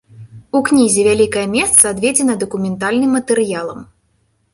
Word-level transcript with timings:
У 0.59 0.59
кнізе 0.69 1.03
вялікае 1.07 1.43
месца 1.55 1.83
адведзена 1.93 2.37
дакументальным 2.45 3.11
матэрыялам. 3.17 3.79